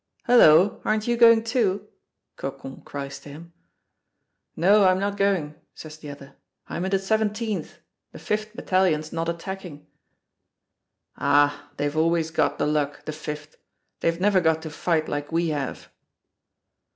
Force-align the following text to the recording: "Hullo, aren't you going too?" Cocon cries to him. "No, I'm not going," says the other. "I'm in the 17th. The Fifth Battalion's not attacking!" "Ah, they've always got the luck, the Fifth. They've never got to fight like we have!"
"Hullo, 0.25 0.81
aren't 0.83 1.07
you 1.07 1.15
going 1.15 1.43
too?" 1.43 1.87
Cocon 2.35 2.81
cries 2.81 3.19
to 3.19 3.29
him. 3.29 3.53
"No, 4.55 4.85
I'm 4.85 4.97
not 4.99 5.15
going," 5.15 5.53
says 5.75 5.99
the 5.99 6.09
other. 6.09 6.35
"I'm 6.67 6.85
in 6.85 6.89
the 6.89 6.97
17th. 6.97 7.73
The 8.11 8.17
Fifth 8.17 8.55
Battalion's 8.55 9.13
not 9.13 9.29
attacking!" 9.29 9.85
"Ah, 11.17 11.69
they've 11.77 11.95
always 11.95 12.31
got 12.31 12.57
the 12.57 12.65
luck, 12.65 13.05
the 13.05 13.11
Fifth. 13.11 13.57
They've 13.99 14.19
never 14.19 14.41
got 14.41 14.63
to 14.63 14.71
fight 14.71 15.07
like 15.07 15.31
we 15.31 15.49
have!" 15.49 15.91